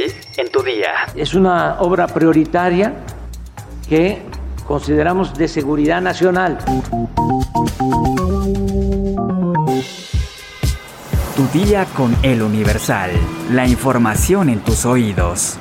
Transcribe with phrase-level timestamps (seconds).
[0.00, 0.92] hoy en tu día.
[1.14, 2.94] Es una obra prioritaria
[3.88, 4.22] que
[4.66, 6.58] consideramos de seguridad nacional.
[11.36, 13.10] Tu día con el Universal.
[13.52, 15.56] La información en tus oídos.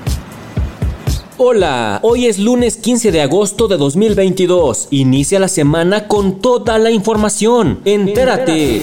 [1.37, 4.89] Hola, hoy es lunes 15 de agosto de 2022.
[4.91, 7.79] Inicia la semana con toda la información.
[7.85, 8.81] Entérate.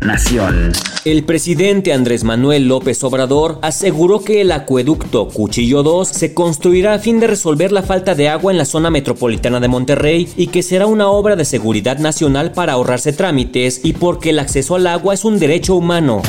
[0.00, 0.72] Nación.
[1.04, 6.98] El presidente Andrés Manuel López Obrador aseguró que el acueducto Cuchillo 2 se construirá a
[6.98, 10.62] fin de resolver la falta de agua en la zona metropolitana de Monterrey y que
[10.62, 15.14] será una obra de seguridad nacional para ahorrarse trámites y porque el acceso al agua
[15.14, 16.22] es un derecho humano.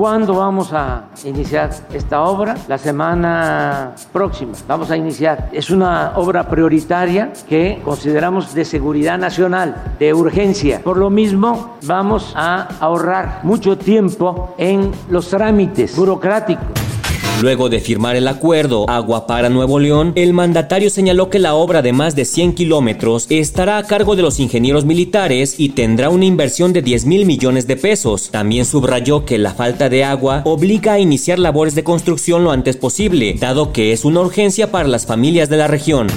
[0.00, 2.56] ¿Cuándo vamos a iniciar esta obra?
[2.68, 5.50] La semana próxima vamos a iniciar.
[5.52, 10.80] Es una obra prioritaria que consideramos de seguridad nacional, de urgencia.
[10.82, 16.79] Por lo mismo, vamos a ahorrar mucho tiempo en los trámites burocráticos.
[17.40, 21.80] Luego de firmar el acuerdo Agua para Nuevo León, el mandatario señaló que la obra
[21.80, 26.26] de más de 100 kilómetros estará a cargo de los ingenieros militares y tendrá una
[26.26, 28.28] inversión de 10 mil millones de pesos.
[28.30, 32.76] También subrayó que la falta de agua obliga a iniciar labores de construcción lo antes
[32.76, 36.08] posible, dado que es una urgencia para las familias de la región.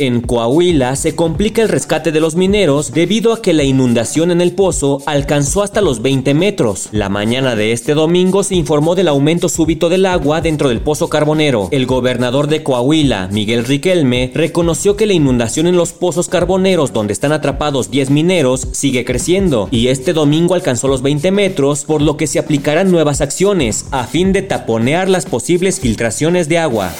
[0.00, 4.40] En Coahuila se complica el rescate de los mineros debido a que la inundación en
[4.40, 6.88] el pozo alcanzó hasta los 20 metros.
[6.90, 11.10] La mañana de este domingo se informó del aumento súbito del agua dentro del pozo
[11.10, 11.68] carbonero.
[11.70, 17.12] El gobernador de Coahuila, Miguel Riquelme, reconoció que la inundación en los pozos carboneros donde
[17.12, 22.16] están atrapados 10 mineros sigue creciendo y este domingo alcanzó los 20 metros, por lo
[22.16, 26.90] que se aplicarán nuevas acciones a fin de taponear las posibles filtraciones de agua.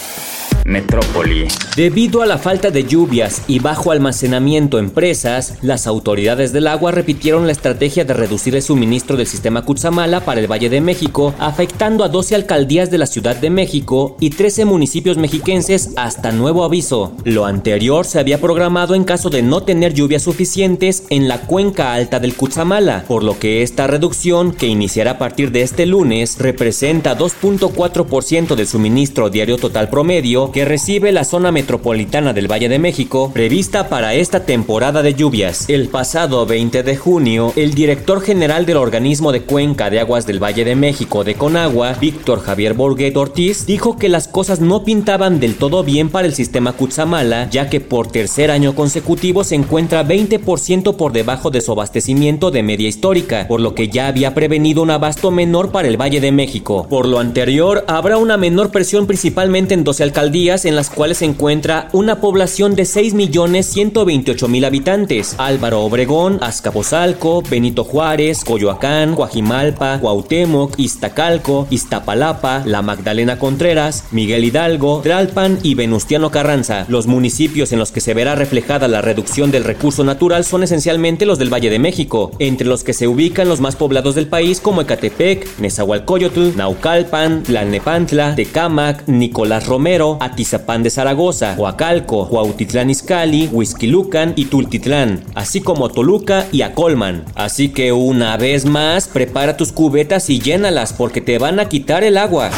[0.64, 1.48] Metrópoli.
[1.76, 6.92] Debido a la falta de lluvias y bajo almacenamiento en presas, las autoridades del agua
[6.92, 11.34] repitieron la estrategia de reducir el suministro del sistema Cutzamala para el Valle de México,
[11.38, 16.64] afectando a 12 alcaldías de la Ciudad de México y 13 municipios mexiquenses hasta nuevo
[16.64, 17.12] aviso.
[17.24, 21.94] Lo anterior se había programado en caso de no tener lluvias suficientes en la cuenca
[21.94, 26.36] alta del Cutzamala, por lo que esta reducción, que iniciará a partir de este lunes,
[26.38, 32.78] representa 2.4% del suministro diario total promedio que recibe la zona metropolitana del Valle de
[32.78, 35.68] México prevista para esta temporada de lluvias.
[35.68, 40.42] El pasado 20 de junio, el director general del organismo de cuenca de aguas del
[40.42, 45.38] Valle de México de Conagua, Víctor Javier Borguet Ortiz, dijo que las cosas no pintaban
[45.38, 50.04] del todo bien para el sistema Cutzamala, ya que por tercer año consecutivo se encuentra
[50.04, 54.82] 20% por debajo de su abastecimiento de media histórica, por lo que ya había prevenido
[54.82, 56.86] un abasto menor para el Valle de México.
[56.88, 61.26] Por lo anterior, habrá una menor presión principalmente en 12 alcaldías en las cuales se
[61.26, 65.34] encuentra una población de 6.128.000 habitantes.
[65.36, 75.02] Álvaro Obregón, Azcapotzalco, Benito Juárez, Coyoacán, Coajimalpa, Cuauhtémoc, Iztacalco, Iztapalapa, La Magdalena Contreras, Miguel Hidalgo,
[75.02, 76.86] Tralpan y Venustiano Carranza.
[76.88, 81.26] Los municipios en los que se verá reflejada la reducción del recurso natural son esencialmente
[81.26, 84.58] los del Valle de México, entre los que se ubican los más poblados del país
[84.58, 94.32] como Ecatepec, Nezahualcóyotl, Naucalpan, Tlalnepantla, Tecámac, Nicolás Romero, Atizapán de Zaragoza, Huacalco, Huautitlán Izcalli, Huizquilucan
[94.36, 97.24] y Tultitlán, así como Toluca y Acolman.
[97.34, 102.04] Así que una vez más, prepara tus cubetas y llénalas porque te van a quitar
[102.04, 102.50] el agua.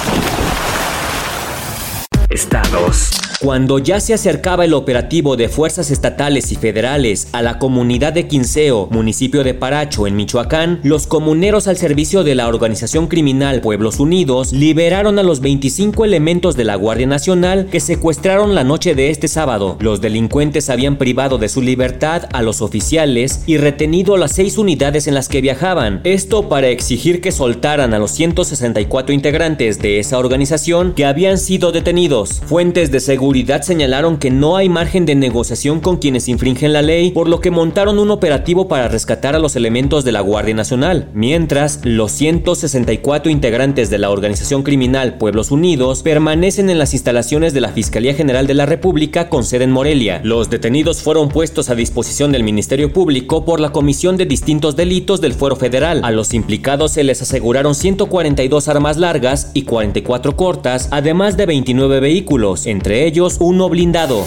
[2.28, 3.11] Estados.
[3.42, 8.28] Cuando ya se acercaba el operativo de fuerzas estatales y federales a la comunidad de
[8.28, 13.98] Quinceo, municipio de Paracho, en Michoacán, los comuneros al servicio de la organización criminal Pueblos
[13.98, 19.10] Unidos liberaron a los 25 elementos de la Guardia Nacional que secuestraron la noche de
[19.10, 19.76] este sábado.
[19.80, 25.08] Los delincuentes habían privado de su libertad a los oficiales y retenido las seis unidades
[25.08, 26.00] en las que viajaban.
[26.04, 31.72] Esto para exigir que soltaran a los 164 integrantes de esa organización que habían sido
[31.72, 32.40] detenidos.
[32.46, 33.31] Fuentes de seguridad
[33.62, 37.50] señalaron que no hay margen de negociación con quienes infringen la ley, por lo que
[37.50, 43.30] montaron un operativo para rescatar a los elementos de la Guardia Nacional, mientras los 164
[43.30, 48.46] integrantes de la organización criminal Pueblos Unidos permanecen en las instalaciones de la Fiscalía General
[48.46, 50.20] de la República con sede en Morelia.
[50.24, 55.20] Los detenidos fueron puestos a disposición del Ministerio Público por la Comisión de Distintos Delitos
[55.20, 56.02] del Fuero Federal.
[56.04, 62.00] A los implicados se les aseguraron 142 armas largas y 44 cortas, además de 29
[62.00, 64.26] vehículos, entre ellos uno blindado.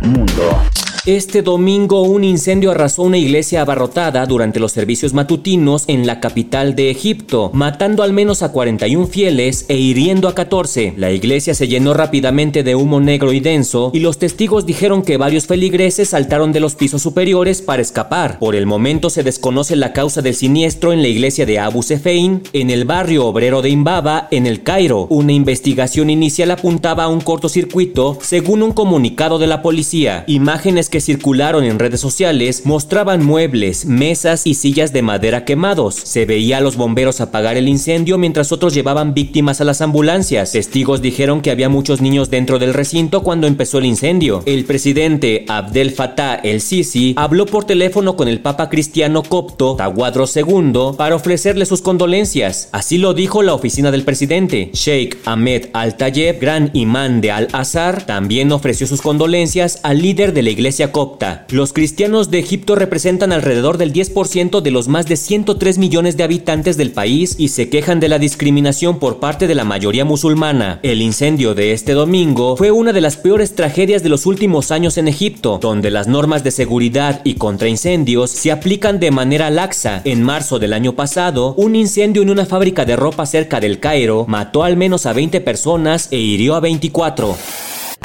[0.00, 0.83] Mundo.
[1.06, 6.74] Este domingo un incendio arrasó una iglesia abarrotada durante los servicios matutinos en la capital
[6.74, 10.94] de Egipto, matando al menos a 41 fieles e hiriendo a 14.
[10.96, 15.18] La iglesia se llenó rápidamente de humo negro y denso y los testigos dijeron que
[15.18, 18.38] varios feligreses saltaron de los pisos superiores para escapar.
[18.38, 22.44] Por el momento se desconoce la causa del siniestro en la iglesia de Abu Sefein,
[22.54, 25.06] en el barrio obrero de Imbaba, en el Cairo.
[25.10, 30.24] Una investigación inicial apuntaba a un cortocircuito, según un comunicado de la policía.
[30.28, 35.96] Imágenes que circularon en redes sociales mostraban muebles, mesas y sillas de madera quemados.
[35.96, 40.52] Se veía a los bomberos apagar el incendio mientras otros llevaban víctimas a las ambulancias.
[40.52, 44.44] Testigos dijeron que había muchos niños dentro del recinto cuando empezó el incendio.
[44.46, 50.96] El presidente Abdel Fattah el-Sisi habló por teléfono con el papa cristiano copto Tawadro II
[50.96, 52.68] para ofrecerle sus condolencias.
[52.70, 54.70] Así lo dijo la oficina del presidente.
[54.72, 60.50] Sheikh Ahmed Al-Tayeb, gran imán de Al-Azhar, también ofreció sus condolencias al líder de la
[60.50, 61.46] iglesia copta.
[61.50, 66.24] Los cristianos de Egipto representan alrededor del 10% de los más de 103 millones de
[66.24, 70.80] habitantes del país y se quejan de la discriminación por parte de la mayoría musulmana.
[70.82, 74.98] El incendio de este domingo fue una de las peores tragedias de los últimos años
[74.98, 80.02] en Egipto, donde las normas de seguridad y contra incendios se aplican de manera laxa.
[80.04, 84.24] En marzo del año pasado, un incendio en una fábrica de ropa cerca del Cairo
[84.28, 87.36] mató al menos a 20 personas e hirió a 24.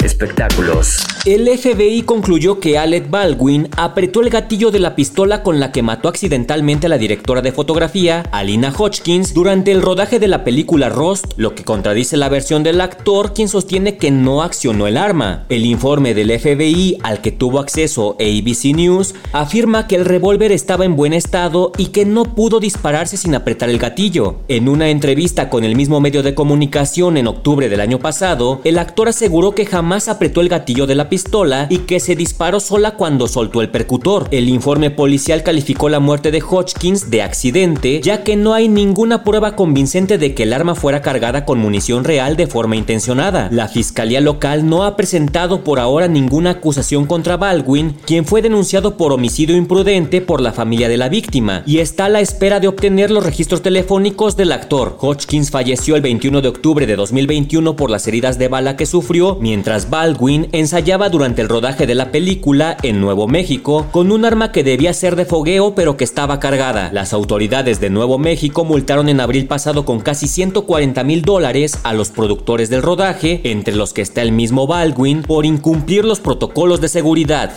[0.04, 1.04] Espectáculos.
[1.26, 5.82] El FBI concluyó que Alec Baldwin apretó el gatillo de la pistola con la que
[5.82, 10.88] mató accidentalmente a la directora de fotografía, Alina Hodgkins, durante el rodaje de la película
[10.88, 15.44] Rust, lo que contradice la versión del actor, quien sostiene que no accionó el arma.
[15.50, 20.86] El informe del FBI, al que tuvo acceso ABC News, afirma que el revólver estaba
[20.86, 24.36] en buen estado y que no pudo dispararse sin apretar el gatillo.
[24.48, 28.78] En una entrevista con el mismo medio de comunicación en octubre del año pasado, el
[28.78, 32.92] actor aseguró que jamás apretó el gatillo de la pistola y que se disparó sola
[32.92, 34.28] cuando soltó el percutor.
[34.30, 39.24] El informe policial calificó la muerte de Hodgkins de accidente, ya que no hay ninguna
[39.24, 43.48] prueba convincente de que el arma fuera cargada con munición real de forma intencionada.
[43.50, 48.96] La fiscalía local no ha presentado por ahora ninguna acusación contra Baldwin, quien fue denunciado
[48.96, 52.68] por homicidio imprudente por la familia de la víctima, y está a la espera de
[52.68, 54.96] obtener los registros telefónicos del actor.
[55.00, 59.36] Hodgkins falleció el 21 de octubre de 2021 por las heridas de bala que sufrió,
[59.40, 64.52] mientras Baldwin ensayaba durante el rodaje de la película en Nuevo México con un arma
[64.52, 66.90] que debía ser de fogueo pero que estaba cargada.
[66.92, 71.94] Las autoridades de Nuevo México multaron en abril pasado con casi 140 mil dólares a
[71.94, 76.80] los productores del rodaje, entre los que está el mismo Baldwin, por incumplir los protocolos
[76.80, 77.52] de seguridad.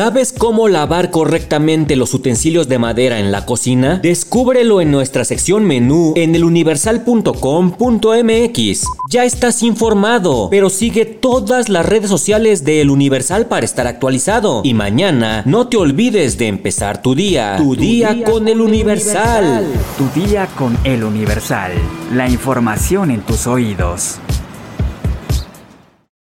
[0.00, 4.00] ¿Sabes cómo lavar correctamente los utensilios de madera en la cocina?
[4.02, 8.84] Descúbrelo en nuestra sección menú en eluniversal.com.mx.
[9.10, 14.62] Ya estás informado, pero sigue todas las redes sociales de El Universal para estar actualizado.
[14.64, 17.56] Y mañana no te olvides de empezar tu día.
[17.58, 19.66] Tu, día, con, El Universal.
[19.98, 21.72] Tu día con El Universal.
[22.14, 24.18] La información en tus oídos.